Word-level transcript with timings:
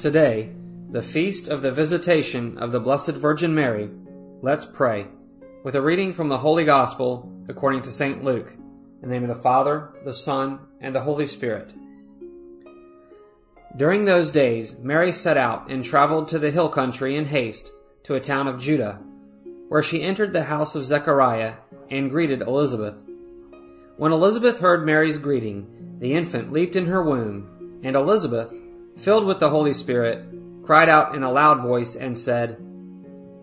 Today, 0.00 0.48
the 0.90 1.02
feast 1.02 1.48
of 1.48 1.60
the 1.60 1.70
visitation 1.70 2.56
of 2.56 2.72
the 2.72 2.80
Blessed 2.80 3.10
Virgin 3.10 3.54
Mary, 3.54 3.90
let's 4.40 4.64
pray 4.64 5.06
with 5.62 5.74
a 5.74 5.82
reading 5.82 6.14
from 6.14 6.30
the 6.30 6.38
Holy 6.38 6.64
Gospel 6.64 7.30
according 7.50 7.82
to 7.82 7.92
St. 7.92 8.24
Luke. 8.24 8.50
In 9.02 9.10
the 9.10 9.14
name 9.14 9.28
of 9.28 9.36
the 9.36 9.42
Father, 9.42 9.90
the 10.06 10.14
Son, 10.14 10.60
and 10.80 10.94
the 10.94 11.02
Holy 11.02 11.26
Spirit. 11.26 11.74
During 13.76 14.06
those 14.06 14.30
days, 14.30 14.74
Mary 14.78 15.12
set 15.12 15.36
out 15.36 15.70
and 15.70 15.84
traveled 15.84 16.28
to 16.28 16.38
the 16.38 16.50
hill 16.50 16.70
country 16.70 17.16
in 17.16 17.26
haste 17.26 17.70
to 18.04 18.14
a 18.14 18.20
town 18.20 18.48
of 18.48 18.58
Judah, 18.58 18.98
where 19.68 19.82
she 19.82 20.00
entered 20.00 20.32
the 20.32 20.42
house 20.42 20.76
of 20.76 20.86
Zechariah 20.86 21.56
and 21.90 22.08
greeted 22.08 22.40
Elizabeth. 22.40 22.96
When 23.98 24.12
Elizabeth 24.12 24.60
heard 24.60 24.86
Mary's 24.86 25.18
greeting, 25.18 25.98
the 25.98 26.14
infant 26.14 26.54
leaped 26.54 26.76
in 26.76 26.86
her 26.86 27.02
womb, 27.02 27.80
and 27.84 27.96
Elizabeth, 27.96 28.50
filled 28.96 29.24
with 29.24 29.40
the 29.40 29.50
Holy 29.50 29.74
Spirit, 29.74 30.24
cried 30.64 30.88
out 30.88 31.14
in 31.14 31.22
a 31.22 31.32
loud 31.32 31.62
voice 31.62 31.96
and 31.96 32.16
said, 32.16 32.58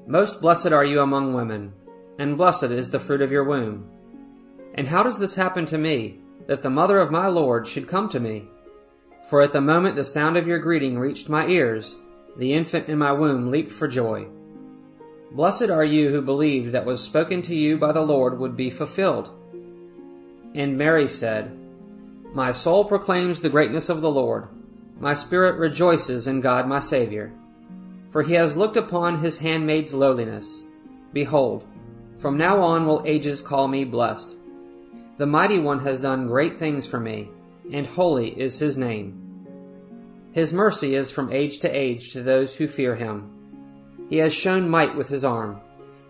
Most 0.08 0.42
blessed 0.42 0.72
are 0.72 0.86
you 0.86 1.02
among 1.02 1.34
women, 1.34 1.74
and 2.20 2.38
blessed 2.38 2.72
is 2.72 2.90
the 2.90 3.00
fruit 3.00 3.22
of 3.22 3.32
your 3.32 3.44
womb. 3.44 3.90
And 4.74 4.88
how 4.88 5.04
does 5.04 5.20
this 5.20 5.36
happen 5.36 5.66
to 5.68 5.78
me, 5.78 6.20
that 6.46 6.62
the 6.62 6.70
mother 6.70 7.00
of 7.00 7.12
my 7.12 7.28
Lord 7.28 7.68
should 7.68 7.88
come 7.88 8.10
to 8.10 8.20
me? 8.20 8.48
For 9.30 9.42
at 9.42 9.52
the 9.52 9.62
moment 9.62 9.96
the 9.96 10.06
sound 10.06 10.38
of 10.38 10.48
your 10.48 10.60
greeting 10.60 10.98
reached 10.98 11.28
my 11.28 11.48
ears, 11.48 11.98
the 12.38 12.54
infant 12.54 12.88
in 12.88 12.98
my 12.98 13.12
womb 13.12 13.52
leaped 13.52 13.72
for 13.72 13.88
joy. 13.88 14.28
Blessed 15.32 15.70
are 15.70 15.84
you 15.84 16.10
who 16.10 16.22
believed 16.22 16.72
that 16.72 16.86
was 16.86 17.02
spoken 17.04 17.42
to 17.44 17.56
you 17.56 17.78
by 17.78 17.92
the 17.92 18.02
Lord 18.02 18.40
would 18.40 18.56
be 18.56 18.70
fulfilled. 18.70 19.30
And 20.56 20.78
Mary 20.78 21.10
said, 21.10 21.52
My 22.34 22.54
soul 22.54 22.86
proclaims 22.86 23.42
the 23.42 23.50
greatness 23.50 23.90
of 23.90 24.02
the 24.02 24.10
Lord. 24.10 24.48
My 25.00 25.14
spirit 25.14 25.60
rejoices 25.60 26.28
in 26.28 26.42
God 26.42 26.68
my 26.68 26.80
Saviour. 26.80 27.32
For 28.12 28.24
he 28.24 28.34
has 28.34 28.58
looked 28.58 28.78
upon 28.78 29.18
his 29.18 29.38
handmaid's 29.38 29.94
lowliness. 29.94 30.64
Behold, 31.14 31.66
from 32.18 32.38
now 32.38 32.62
on 32.62 32.88
will 32.88 33.04
ages 33.06 33.42
call 33.42 33.68
me 33.68 33.84
blessed. 33.84 34.36
The 35.18 35.28
mighty 35.28 35.60
one 35.60 35.80
has 35.80 36.00
done 36.00 36.28
great 36.28 36.58
things 36.58 36.88
for 36.88 37.00
me, 37.00 37.30
and 37.72 37.86
holy 37.86 38.30
is 38.30 38.58
his 38.58 38.78
name. 38.78 39.46
His 40.32 40.52
mercy 40.52 40.96
is 40.96 41.12
from 41.12 41.32
age 41.32 41.60
to 41.60 41.70
age 41.70 42.14
to 42.14 42.24
those 42.24 42.56
who 42.56 42.68
fear 42.68 42.96
him. 42.96 43.30
He 44.10 44.18
has 44.18 44.34
shown 44.34 44.70
might 44.70 44.96
with 44.96 45.10
his 45.10 45.24
arm, 45.24 45.60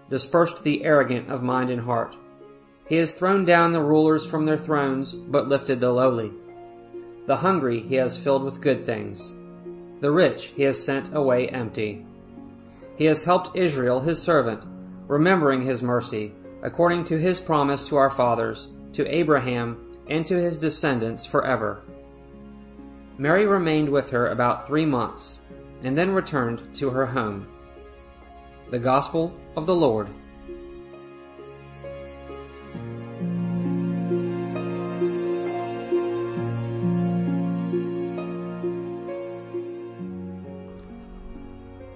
dispersed 0.09 0.63
the 0.63 0.85
arrogant 0.85 1.29
of 1.29 1.43
mind 1.43 1.69
and 1.69 1.81
heart. 1.81 2.15
He 2.87 2.95
has 2.95 3.11
thrown 3.11 3.43
down 3.43 3.73
the 3.73 3.81
rulers 3.81 4.25
from 4.25 4.45
their 4.45 4.57
thrones, 4.57 5.13
but 5.13 5.49
lifted 5.49 5.81
the 5.81 5.91
lowly. 5.91 6.31
The 7.27 7.35
hungry 7.35 7.81
he 7.81 7.95
has 7.95 8.17
filled 8.17 8.45
with 8.45 8.61
good 8.61 8.85
things. 8.85 9.33
The 9.99 10.11
rich 10.11 10.45
he 10.55 10.63
has 10.63 10.81
sent 10.81 11.13
away 11.13 11.49
empty. 11.49 12.05
He 12.95 13.03
has 13.03 13.25
helped 13.25 13.57
Israel 13.57 13.99
his 13.99 14.21
servant, 14.21 14.65
remembering 15.09 15.61
his 15.61 15.83
mercy, 15.83 16.31
according 16.63 17.03
to 17.05 17.19
his 17.19 17.41
promise 17.41 17.83
to 17.85 17.97
our 17.97 18.09
fathers, 18.09 18.69
to 18.93 19.05
Abraham, 19.13 19.77
and 20.07 20.25
to 20.27 20.35
his 20.35 20.57
descendants 20.57 21.25
forever. 21.25 21.81
Mary 23.17 23.45
remained 23.45 23.89
with 23.89 24.11
her 24.11 24.27
about 24.27 24.65
three 24.65 24.85
months, 24.85 25.37
and 25.83 25.97
then 25.97 26.11
returned 26.11 26.75
to 26.75 26.91
her 26.91 27.07
home. 27.07 27.45
The 28.69 28.79
Gospel 28.79 29.33
of 29.57 29.65
the 29.65 29.75
Lord. 29.75 30.07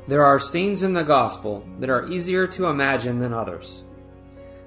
There 0.07 0.25
are 0.25 0.39
scenes 0.39 0.81
in 0.81 0.93
the 0.93 1.03
Gospel 1.03 1.63
that 1.79 1.89
are 1.89 2.07
easier 2.07 2.47
to 2.47 2.65
imagine 2.65 3.19
than 3.19 3.33
others. 3.33 3.83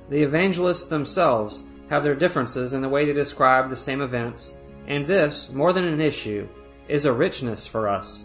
The 0.08 0.22
evangelists 0.22 0.84
themselves 0.84 1.64
have 1.90 2.04
their 2.04 2.14
differences 2.14 2.72
in 2.72 2.82
the 2.82 2.88
way 2.88 3.04
they 3.04 3.12
describe 3.12 3.68
the 3.68 3.76
same 3.76 4.00
events, 4.00 4.56
and 4.86 5.06
this, 5.06 5.50
more 5.50 5.72
than 5.72 5.86
an 5.86 6.00
issue, 6.00 6.46
is 6.88 7.04
a 7.04 7.12
richness 7.12 7.66
for 7.66 7.88
us. 7.88 8.22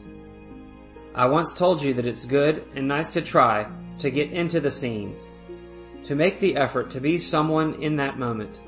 I 1.16 1.26
once 1.26 1.54
told 1.54 1.82
you 1.82 1.96
that 1.96 2.06
it's 2.06 2.26
good 2.26 2.64
and 2.76 2.88
nice 2.88 3.12
to 3.12 3.22
try 3.22 3.68
to 4.00 4.12
get 4.12 4.32
into 4.32 4.60
the 4.60 4.72
scenes, 4.72 5.28
to 6.06 6.16
make 6.16 6.40
the 6.40 6.58
effort 6.58 6.92
to 6.92 7.02
be 7.02 7.20
someone 7.20 7.82
in 7.82 7.96
that 7.98 8.20
moment. 8.20 8.60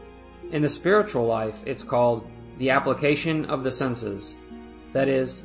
In 0.52 0.62
the 0.62 0.70
spiritual 0.70 1.26
life, 1.26 1.62
it's 1.66 1.84
called 1.84 2.28
the 2.58 2.72
application 2.72 3.46
of 3.46 3.64
the 3.64 3.72
senses. 3.72 4.36
That 4.94 5.08
is, 5.08 5.44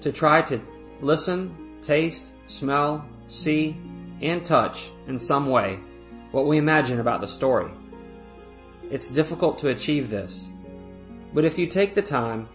to 0.00 0.10
try 0.12 0.42
to 0.42 0.60
listen, 1.00 1.71
taste, 1.82 2.32
smell, 2.46 3.04
see, 3.28 3.76
and 4.20 4.44
touch 4.46 4.90
in 5.06 5.18
some 5.18 5.46
way 5.46 5.78
what 6.30 6.46
we 6.46 6.56
imagine 6.56 7.00
about 7.00 7.20
the 7.20 7.28
story. 7.28 7.70
It's 8.90 9.10
difficult 9.10 9.58
to 9.58 9.68
achieve 9.68 10.08
this. 10.08 10.48
But 11.34 11.44
if 11.44 11.58
you 11.58 11.66
take 11.66 11.94
the 11.94 12.02
time, 12.02 12.48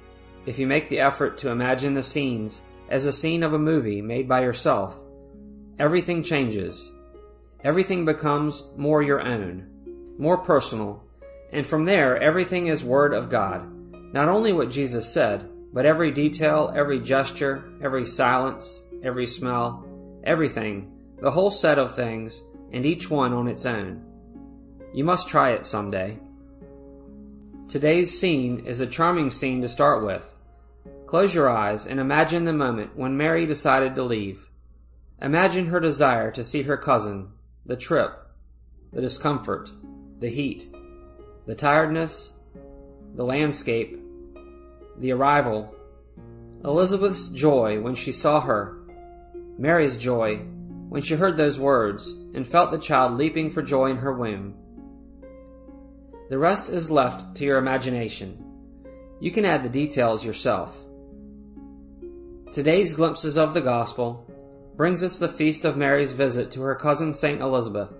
if 0.45 0.59
you 0.59 0.67
make 0.67 0.89
the 0.89 0.99
effort 0.99 1.39
to 1.39 1.51
imagine 1.51 1.93
the 1.93 2.03
scenes 2.03 2.61
as 2.89 3.05
a 3.05 3.13
scene 3.13 3.43
of 3.43 3.53
a 3.53 3.59
movie 3.59 4.01
made 4.01 4.27
by 4.27 4.41
yourself, 4.41 4.99
everything 5.77 6.23
changes. 6.23 6.91
Everything 7.63 8.05
becomes 8.05 8.63
more 8.77 9.01
your 9.01 9.21
own, 9.21 10.15
more 10.17 10.37
personal, 10.37 11.03
and 11.51 11.65
from 11.65 11.85
there 11.85 12.17
everything 12.17 12.67
is 12.67 12.83
Word 12.83 13.13
of 13.13 13.29
God. 13.29 13.67
Not 14.13 14.29
only 14.29 14.53
what 14.53 14.69
Jesus 14.69 15.11
said, 15.11 15.49
but 15.73 15.85
every 15.85 16.11
detail, 16.11 16.71
every 16.73 16.99
gesture, 16.99 17.63
every 17.83 18.05
silence, 18.05 18.83
every 19.03 19.27
smell, 19.27 19.85
everything, 20.23 20.91
the 21.21 21.31
whole 21.31 21.51
set 21.51 21.79
of 21.79 21.95
things, 21.95 22.41
and 22.71 22.85
each 22.85 23.09
one 23.09 23.33
on 23.33 23.47
its 23.47 23.65
own. 23.65 24.03
You 24.93 25.03
must 25.03 25.29
try 25.29 25.51
it 25.51 25.65
someday. 25.65 26.19
Today's 27.67 28.19
scene 28.19 28.65
is 28.65 28.79
a 28.79 28.87
charming 28.87 29.31
scene 29.31 29.61
to 29.61 29.69
start 29.69 30.05
with. 30.05 30.27
Close 31.05 31.33
your 31.33 31.49
eyes 31.49 31.85
and 31.85 31.99
imagine 31.99 32.45
the 32.45 32.53
moment 32.53 32.95
when 32.95 33.17
Mary 33.17 33.45
decided 33.45 33.95
to 33.95 34.03
leave. 34.03 34.45
Imagine 35.21 35.67
her 35.67 35.79
desire 35.79 36.31
to 36.31 36.43
see 36.43 36.63
her 36.63 36.77
cousin, 36.77 37.29
the 37.65 37.75
trip, 37.75 38.11
the 38.93 39.01
discomfort, 39.01 39.69
the 40.19 40.29
heat, 40.29 40.73
the 41.45 41.55
tiredness, 41.55 42.31
the 43.15 43.23
landscape, 43.23 43.99
the 44.97 45.11
arrival, 45.11 45.73
Elizabeth's 46.63 47.29
joy 47.29 47.79
when 47.79 47.95
she 47.95 48.11
saw 48.11 48.41
her, 48.41 48.76
Mary's 49.57 49.97
joy 49.97 50.37
when 50.89 51.01
she 51.01 51.15
heard 51.15 51.35
those 51.35 51.59
words 51.59 52.07
and 52.07 52.47
felt 52.47 52.71
the 52.71 52.77
child 52.77 53.13
leaping 53.13 53.49
for 53.49 53.61
joy 53.61 53.89
in 53.89 53.97
her 53.97 54.13
womb. 54.13 54.53
The 56.29 56.37
rest 56.37 56.69
is 56.69 56.91
left 56.91 57.37
to 57.37 57.45
your 57.45 57.57
imagination. 57.57 58.43
You 59.19 59.31
can 59.31 59.45
add 59.45 59.63
the 59.63 59.69
details 59.69 60.23
yourself. 60.23 60.77
Today's 62.51 62.95
glimpses 62.95 63.37
of 63.37 63.53
the 63.53 63.61
gospel 63.61 64.29
brings 64.75 65.03
us 65.03 65.17
the 65.17 65.27
feast 65.27 65.65
of 65.65 65.75
Mary's 65.75 66.11
visit 66.11 66.51
to 66.51 66.61
her 66.61 66.75
cousin 66.75 67.13
Saint 67.13 67.41
Elizabeth. 67.41 67.91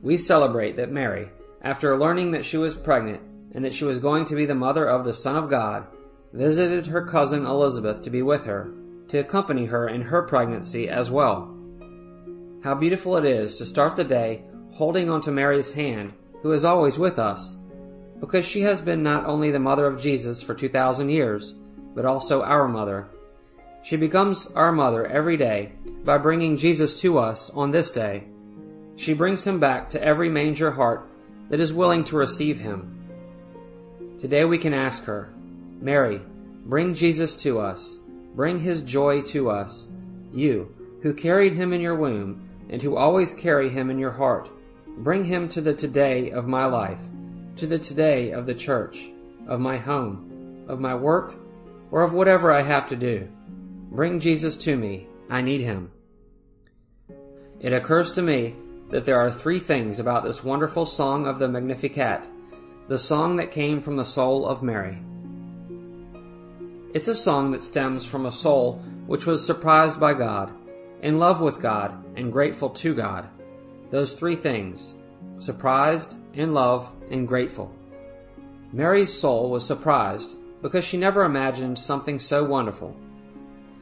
We 0.00 0.16
celebrate 0.16 0.76
that 0.76 0.90
Mary, 0.90 1.28
after 1.60 1.98
learning 1.98 2.30
that 2.30 2.46
she 2.46 2.56
was 2.56 2.74
pregnant 2.74 3.20
and 3.52 3.64
that 3.66 3.74
she 3.74 3.84
was 3.84 3.98
going 3.98 4.24
to 4.26 4.34
be 4.34 4.46
the 4.46 4.54
mother 4.54 4.86
of 4.86 5.04
the 5.04 5.12
Son 5.12 5.36
of 5.36 5.50
God, 5.50 5.86
visited 6.32 6.86
her 6.86 7.06
cousin 7.06 7.44
Elizabeth 7.44 8.02
to 8.02 8.10
be 8.10 8.22
with 8.22 8.44
her, 8.44 8.72
to 9.10 9.18
accompany 9.18 9.66
her 9.66 9.88
in 9.88 10.02
her 10.02 10.22
pregnancy 10.22 10.88
as 10.88 11.10
well. 11.10 11.56
How 12.62 12.74
beautiful 12.74 13.16
it 13.16 13.24
is 13.24 13.58
to 13.58 13.66
start 13.66 13.96
the 13.96 14.04
day 14.04 14.42
holding 14.72 15.10
on 15.10 15.20
to 15.22 15.32
Mary's 15.32 15.72
hand 15.72 16.12
who 16.42 16.52
is 16.52 16.64
always 16.64 16.98
with 16.98 17.18
us, 17.18 17.56
because 18.20 18.44
she 18.44 18.62
has 18.62 18.80
been 18.80 19.02
not 19.02 19.26
only 19.26 19.50
the 19.50 19.58
mother 19.58 19.86
of 19.86 20.00
Jesus 20.00 20.42
for 20.42 20.54
2,000 20.54 21.10
years, 21.10 21.54
but 21.94 22.06
also 22.06 22.42
our 22.42 22.68
mother. 22.68 23.08
She 23.82 23.96
becomes 23.96 24.46
our 24.46 24.72
mother 24.72 25.06
every 25.06 25.36
day 25.36 25.72
by 26.04 26.18
bringing 26.18 26.56
Jesus 26.56 27.00
to 27.00 27.18
us 27.18 27.50
on 27.50 27.70
this 27.70 27.92
day. 27.92 28.24
She 28.96 29.14
brings 29.14 29.46
him 29.46 29.58
back 29.58 29.90
to 29.90 30.02
every 30.02 30.28
manger 30.28 30.70
heart 30.70 31.08
that 31.48 31.60
is 31.60 31.72
willing 31.72 32.04
to 32.04 32.16
receive 32.16 32.60
him. 32.60 34.18
Today 34.20 34.44
we 34.44 34.58
can 34.58 34.74
ask 34.74 35.04
her, 35.04 35.32
Mary, 35.80 36.20
bring 36.64 36.94
Jesus 36.94 37.36
to 37.36 37.60
us. 37.60 37.98
Bring 38.34 38.58
his 38.58 38.82
joy 38.82 39.22
to 39.22 39.50
us. 39.50 39.88
You, 40.32 40.74
who 41.02 41.14
carried 41.14 41.54
him 41.54 41.72
in 41.72 41.80
your 41.80 41.96
womb 41.96 42.48
and 42.68 42.80
who 42.80 42.96
always 42.96 43.34
carry 43.34 43.68
him 43.68 43.90
in 43.90 43.98
your 43.98 44.12
heart. 44.12 44.48
Bring 44.86 45.24
him 45.24 45.48
to 45.50 45.60
the 45.60 45.74
today 45.74 46.30
of 46.30 46.46
my 46.46 46.66
life, 46.66 47.02
to 47.56 47.66
the 47.66 47.78
today 47.78 48.30
of 48.30 48.46
the 48.46 48.54
church, 48.54 49.10
of 49.46 49.60
my 49.60 49.76
home, 49.76 50.66
of 50.68 50.80
my 50.80 50.94
work, 50.94 51.34
or 51.90 52.02
of 52.02 52.12
whatever 52.12 52.52
I 52.52 52.62
have 52.62 52.88
to 52.90 52.96
do. 52.96 53.28
Bring 53.90 54.20
Jesus 54.20 54.56
to 54.58 54.76
me. 54.76 55.08
I 55.28 55.42
need 55.42 55.60
him. 55.60 55.90
It 57.60 57.72
occurs 57.72 58.12
to 58.12 58.22
me 58.22 58.54
that 58.90 59.04
there 59.06 59.20
are 59.20 59.30
three 59.30 59.58
things 59.58 59.98
about 59.98 60.24
this 60.24 60.42
wonderful 60.42 60.86
song 60.86 61.26
of 61.26 61.38
the 61.38 61.48
Magnificat, 61.48 62.28
the 62.88 62.98
song 62.98 63.36
that 63.36 63.52
came 63.52 63.80
from 63.82 63.96
the 63.96 64.04
soul 64.04 64.46
of 64.46 64.62
Mary. 64.62 64.98
It's 66.92 67.06
a 67.06 67.14
song 67.14 67.52
that 67.52 67.62
stems 67.62 68.04
from 68.04 68.26
a 68.26 68.32
soul 68.32 68.82
which 69.06 69.24
was 69.24 69.46
surprised 69.46 70.00
by 70.00 70.12
God, 70.12 70.50
in 71.02 71.20
love 71.20 71.40
with 71.40 71.60
God, 71.60 71.94
and 72.16 72.32
grateful 72.32 72.70
to 72.70 72.94
God. 72.96 73.28
Those 73.92 74.12
three 74.12 74.34
things 74.34 74.92
surprised, 75.38 76.18
in 76.34 76.52
love, 76.52 76.90
and 77.08 77.28
grateful. 77.28 77.72
Mary's 78.72 79.12
soul 79.12 79.50
was 79.50 79.64
surprised 79.64 80.36
because 80.62 80.84
she 80.84 80.96
never 80.96 81.22
imagined 81.22 81.78
something 81.78 82.18
so 82.18 82.42
wonderful. 82.42 82.96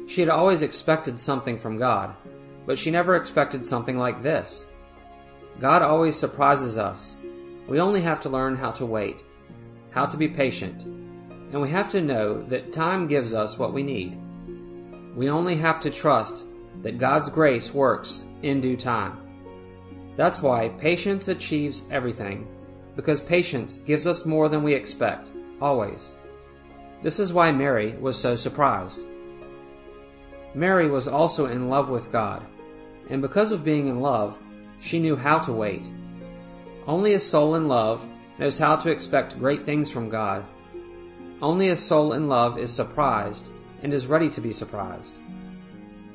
She 0.06 0.20
had 0.20 0.28
always 0.28 0.60
expected 0.60 1.18
something 1.18 1.58
from 1.58 1.78
God, 1.78 2.14
but 2.66 2.78
she 2.78 2.90
never 2.90 3.16
expected 3.16 3.64
something 3.64 3.96
like 3.96 4.20
this. 4.20 4.66
God 5.58 5.80
always 5.80 6.18
surprises 6.18 6.76
us. 6.76 7.16
We 7.68 7.80
only 7.80 8.02
have 8.02 8.20
to 8.22 8.28
learn 8.28 8.56
how 8.56 8.72
to 8.72 8.84
wait, 8.84 9.24
how 9.92 10.04
to 10.04 10.18
be 10.18 10.28
patient, 10.28 10.84
and 11.52 11.60
we 11.60 11.70
have 11.70 11.92
to 11.92 12.00
know 12.00 12.42
that 12.42 12.72
time 12.72 13.08
gives 13.08 13.34
us 13.34 13.58
what 13.58 13.72
we 13.72 13.82
need. 13.82 14.18
We 15.16 15.30
only 15.30 15.56
have 15.56 15.80
to 15.80 15.90
trust 15.90 16.44
that 16.82 16.98
God's 16.98 17.30
grace 17.30 17.72
works 17.72 18.22
in 18.42 18.60
due 18.60 18.76
time. 18.76 19.18
That's 20.16 20.42
why 20.42 20.68
patience 20.68 21.28
achieves 21.28 21.84
everything, 21.90 22.46
because 22.96 23.20
patience 23.20 23.78
gives 23.78 24.06
us 24.06 24.26
more 24.26 24.48
than 24.48 24.62
we 24.62 24.74
expect, 24.74 25.30
always. 25.60 26.08
This 27.02 27.20
is 27.20 27.32
why 27.32 27.52
Mary 27.52 27.92
was 27.92 28.18
so 28.18 28.36
surprised. 28.36 29.00
Mary 30.54 30.88
was 30.88 31.08
also 31.08 31.46
in 31.46 31.68
love 31.68 31.88
with 31.88 32.10
God, 32.10 32.44
and 33.08 33.22
because 33.22 33.52
of 33.52 33.64
being 33.64 33.86
in 33.86 34.00
love, 34.00 34.36
she 34.80 34.98
knew 34.98 35.16
how 35.16 35.38
to 35.40 35.52
wait. 35.52 35.86
Only 36.86 37.14
a 37.14 37.20
soul 37.20 37.54
in 37.54 37.68
love 37.68 38.04
knows 38.38 38.58
how 38.58 38.76
to 38.76 38.90
expect 38.90 39.38
great 39.38 39.64
things 39.64 39.90
from 39.90 40.08
God. 40.08 40.44
Only 41.40 41.68
a 41.68 41.76
soul 41.76 42.14
in 42.14 42.28
love 42.28 42.58
is 42.58 42.72
surprised 42.72 43.48
and 43.82 43.94
is 43.94 44.06
ready 44.06 44.28
to 44.30 44.40
be 44.40 44.52
surprised. 44.52 45.14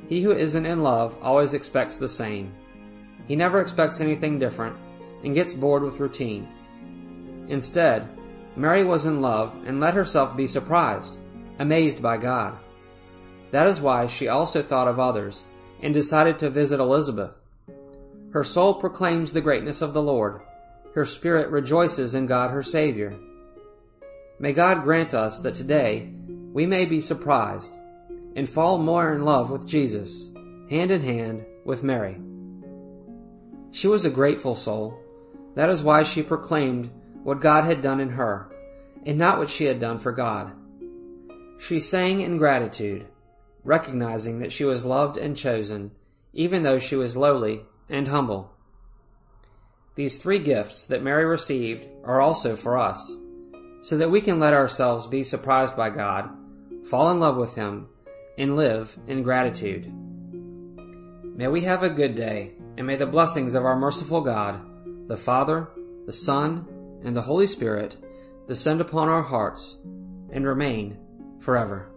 He 0.09 0.21
who 0.21 0.31
isn't 0.31 0.65
in 0.65 0.83
love 0.83 1.17
always 1.21 1.53
expects 1.53 1.97
the 1.97 2.09
same. 2.09 2.51
He 3.27 3.37
never 3.37 3.61
expects 3.61 4.01
anything 4.01 4.39
different 4.39 4.75
and 5.23 5.33
gets 5.33 5.53
bored 5.53 5.83
with 5.83 6.01
routine. 6.01 6.47
Instead, 7.47 8.09
Mary 8.57 8.83
was 8.83 9.05
in 9.05 9.21
love 9.21 9.53
and 9.65 9.79
let 9.79 9.93
herself 9.93 10.35
be 10.35 10.45
surprised, 10.45 11.17
amazed 11.57 12.03
by 12.03 12.17
God. 12.17 12.57
That 13.51 13.67
is 13.67 13.79
why 13.79 14.07
she 14.07 14.27
also 14.27 14.61
thought 14.61 14.89
of 14.89 14.99
others 14.99 15.45
and 15.81 15.93
decided 15.93 16.39
to 16.39 16.49
visit 16.49 16.79
Elizabeth. 16.79 17.31
Her 18.31 18.43
soul 18.43 18.73
proclaims 18.73 19.31
the 19.31 19.41
greatness 19.41 19.81
of 19.81 19.93
the 19.93 20.01
Lord. 20.01 20.41
Her 20.95 21.05
spirit 21.05 21.49
rejoices 21.49 22.13
in 22.13 22.25
God 22.25 22.51
her 22.51 22.63
Savior. 22.63 23.15
May 24.39 24.51
God 24.53 24.83
grant 24.83 25.13
us 25.13 25.41
that 25.41 25.53
today 25.53 26.11
we 26.53 26.65
may 26.65 26.85
be 26.85 27.01
surprised 27.01 27.77
and 28.35 28.49
fall 28.49 28.79
more 28.79 29.13
in 29.13 29.25
love 29.25 29.51
with 29.51 29.67
Jesus, 29.67 30.33
hand 30.69 30.89
in 30.89 31.01
hand 31.01 31.45
with 31.65 31.83
Mary. 31.83 32.17
She 33.71 33.87
was 33.87 34.05
a 34.05 34.09
grateful 34.09 34.55
soul. 34.55 34.99
That 35.53 35.69
is 35.69 35.83
why 35.83 36.03
she 36.03 36.23
proclaimed 36.23 36.89
what 37.23 37.41
God 37.41 37.63
had 37.63 37.81
done 37.81 37.99
in 37.99 38.09
her, 38.09 38.49
and 39.05 39.19
not 39.19 39.37
what 39.37 39.49
she 39.49 39.65
had 39.65 39.79
done 39.79 39.99
for 39.99 40.11
God. 40.11 40.51
She 41.59 41.79
sang 41.79 42.21
in 42.21 42.37
gratitude, 42.37 43.05
recognizing 43.63 44.39
that 44.39 44.51
she 44.51 44.65
was 44.65 44.83
loved 44.83 45.17
and 45.17 45.37
chosen, 45.37 45.91
even 46.33 46.63
though 46.63 46.79
she 46.79 46.95
was 46.95 47.15
lowly 47.15 47.61
and 47.87 48.07
humble. 48.07 48.51
These 49.95 50.17
three 50.17 50.39
gifts 50.39 50.87
that 50.87 51.03
Mary 51.03 51.25
received 51.25 51.87
are 52.03 52.19
also 52.19 52.55
for 52.55 52.79
us 52.79 53.15
so 53.83 53.97
that 53.97 54.09
we 54.09 54.21
can 54.21 54.39
let 54.39 54.53
ourselves 54.53 55.07
be 55.07 55.23
surprised 55.23 55.77
by 55.77 55.89
God, 55.89 56.29
fall 56.85 57.11
in 57.11 57.19
love 57.19 57.37
with 57.37 57.53
Him, 57.53 57.87
and 58.37 58.55
live 58.55 58.97
in 59.07 59.23
gratitude. 59.23 59.91
May 61.35 61.47
we 61.47 61.61
have 61.61 61.83
a 61.83 61.89
good 61.89 62.15
day, 62.15 62.53
and 62.77 62.87
may 62.87 62.95
the 62.95 63.05
blessings 63.05 63.53
of 63.53 63.65
our 63.65 63.77
merciful 63.77 64.21
God, 64.21 65.07
the 65.07 65.17
Father, 65.17 65.69
the 66.05 66.11
Son, 66.11 66.67
and 67.03 67.15
the 67.15 67.21
Holy 67.21 67.47
Spirit 67.47 67.95
descend 68.47 68.81
upon 68.81 69.09
our 69.09 69.21
hearts 69.21 69.77
and 70.31 70.45
remain 70.45 70.97
forever. 71.39 71.92